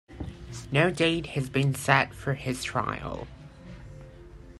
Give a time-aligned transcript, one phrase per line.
[0.71, 3.27] No date has been set for his trial.